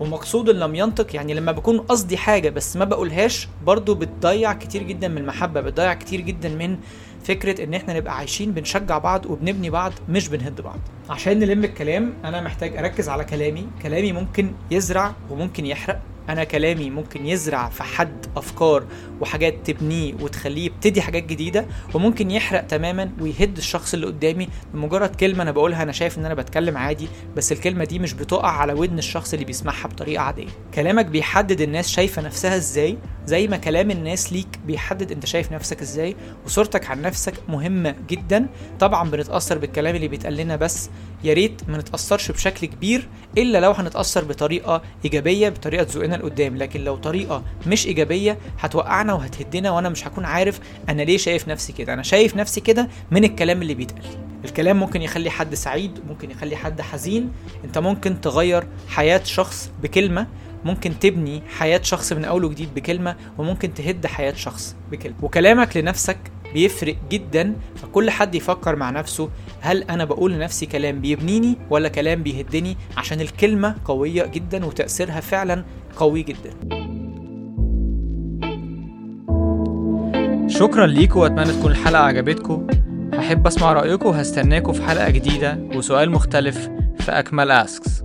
ومقصود 0.00 0.50
لم 0.50 0.74
ينطق 0.74 1.16
يعني 1.16 1.34
لما 1.34 1.52
بكون 1.52 1.78
قصدي 1.78 2.16
حاجة 2.16 2.50
بس 2.50 2.76
ما 2.76 2.84
بقولهاش 2.84 3.48
برضو 3.66 3.94
بتضيع 3.94 4.52
كتير 4.52 4.82
جدا 4.82 5.08
من 5.08 5.18
المحبة 5.18 5.60
بتضيع 5.60 5.94
كتير 5.94 6.20
جدا 6.20 6.48
من 6.48 6.76
فكرة 7.24 7.64
إن 7.64 7.74
إحنا 7.74 7.94
نبقى 7.94 8.16
عايشين 8.16 8.52
بنشجع 8.52 8.98
بعض 8.98 9.26
وبنبني 9.26 9.70
بعض 9.70 9.92
مش 10.08 10.28
بنهد 10.28 10.60
بعض. 10.60 10.78
عشان 11.10 11.38
نلم 11.38 11.64
الكلام 11.64 12.12
أنا 12.24 12.40
محتاج 12.40 12.76
أركز 12.76 13.08
على 13.08 13.24
كلامي. 13.24 13.66
كلامي 13.82 14.12
ممكن 14.12 14.52
يزرع 14.70 15.14
وممكن 15.30 15.66
يحرق. 15.66 16.00
أنا 16.28 16.44
كلامي 16.44 16.90
ممكن 16.90 17.26
يزرع 17.26 17.68
في 17.68 17.82
حد 17.82 18.26
أفكار 18.36 18.84
وحاجات 19.20 19.54
تبنيه 19.64 20.14
وتخليه 20.20 20.64
يبتدي 20.66 21.02
حاجات 21.02 21.24
جديدة 21.24 21.66
وممكن 21.94 22.30
يحرق 22.30 22.60
تماما 22.66 23.10
ويهد 23.20 23.56
الشخص 23.56 23.94
اللي 23.94 24.06
قدامي. 24.06 24.48
بمجرد 24.74 25.16
كلمة 25.16 25.42
أنا 25.42 25.50
بقولها 25.50 25.82
أنا 25.82 25.92
شايف 25.92 26.18
إن 26.18 26.24
أنا 26.24 26.34
بتكلم 26.34 26.76
عادي 26.76 27.08
بس 27.36 27.52
الكلمة 27.52 27.84
دي 27.84 27.98
مش 27.98 28.12
بتقع 28.12 28.48
على 28.50 28.72
ودن 28.72 28.98
الشخص 28.98 29.32
اللي 29.32 29.44
بيسمعها 29.44 29.88
بطريقة 29.88 30.22
عادية. 30.22 30.46
كلامك 30.74 31.06
بيحدد 31.06 31.60
الناس 31.60 31.88
شايفة 31.88 32.22
نفسها 32.22 32.56
إزاي 32.56 32.98
زي 33.26 33.48
ما 33.48 33.56
كلام 33.56 33.90
الناس 33.90 34.32
ليك 34.32 34.46
بيحدد 34.66 35.12
انت 35.12 35.26
شايف 35.26 35.52
نفسك 35.52 35.80
إزاي 35.80 36.16
وصورتك 36.46 36.90
عن 36.90 37.02
نفسك 37.02 37.34
مهمة 37.48 37.94
جدا. 38.08 38.46
طبعا 38.80 39.10
بنتأثر 39.10 39.58
بالكلام 39.58 39.96
اللي 39.96 40.08
بيتقال 40.08 40.36
لنا 40.36 40.56
بس 40.56 40.90
يا 41.24 41.34
ريت 41.34 41.62
ما 41.68 41.78
نتأثرش 41.78 42.30
بشكل 42.30 42.66
كبير 42.66 43.08
إلا 43.38 43.58
لو 43.58 43.70
هنتأثر 43.70 44.24
بطريقة 44.24 44.82
إيجابية 45.04 45.48
بطريقة 45.48 45.84
تزقنا 45.84 46.16
لقدام. 46.16 46.56
لكن 46.56 46.84
لو 46.84 46.96
طريقة 46.96 47.42
مش 47.66 47.86
إيجابية 47.86 48.38
هتوقعنا 48.58 49.14
وهتهدنا 49.14 49.70
وأنا 49.70 49.88
مش 49.88 50.06
هكون 50.06 50.24
عارف 50.24 50.60
أنا 50.88 51.02
ليه 51.02 51.16
شايف 51.16 51.48
نفسي 51.48 51.72
كده. 51.72 51.94
أنا 51.94 52.02
شايف 52.02 52.36
نفسي 52.36 52.60
كده 52.60 52.88
من 53.10 53.24
الكلام 53.24 53.62
اللي 53.62 53.74
بيتقال 53.74 54.04
الكلام 54.44 54.80
ممكن 54.80 55.02
يخلي 55.02 55.30
حد 55.30 55.54
سعيد 55.54 55.98
ممكن 56.08 56.30
يخلي 56.30 56.56
حد 56.56 56.80
حزين. 56.80 57.30
أنت 57.64 57.78
ممكن 57.78 58.20
تغير 58.20 58.66
حياة 58.88 59.20
شخص 59.24 59.70
بكلمة 59.82 60.26
ممكن 60.64 60.98
تبني 60.98 61.42
حياة 61.58 61.80
شخص 61.82 62.12
من 62.12 62.24
أول 62.24 62.44
وجديد 62.44 62.74
بكلمة 62.74 63.16
وممكن 63.38 63.74
تهد 63.74 64.06
حياة 64.06 64.32
شخص 64.32 64.76
بكلمة. 64.90 65.16
وكلامك 65.22 65.76
لنفسك 65.76 66.18
بيفرق 66.54 66.96
جدا 67.10 67.54
فكل 67.76 68.10
حد 68.10 68.34
يفكر 68.34 68.76
مع 68.76 68.90
نفسه 68.90 69.30
هل 69.60 69.82
أنا 69.82 70.04
بقول 70.04 70.32
لنفسي 70.32 70.66
كلام 70.66 71.00
بيبنيني 71.00 71.56
ولا 71.70 71.88
كلام 71.88 72.22
بيهدني؟ 72.22 72.76
عشان 72.96 73.20
الكلمة 73.20 73.74
قوية 73.84 74.26
جدا 74.26 74.66
وتأثيرها 74.66 75.20
فعلا 75.20 75.64
قوي 75.96 76.22
جدا. 76.22 76.50
شكرا 80.48 80.86
ليكم 80.86 81.20
وأتمنى 81.20 81.52
تكون 81.52 81.70
الحلقة 81.70 82.02
عجبتكم 82.02 82.66
هحب 83.14 83.46
أسمع 83.46 83.72
رأيكم 83.72 84.06
وهستناكم 84.08 84.72
في 84.72 84.82
حلقة 84.82 85.10
جديدة 85.10 85.58
وسؤال 85.74 86.10
مختلف 86.10 86.68
في 87.00 87.12
أكمل 87.12 87.50
أسكس 87.50 87.99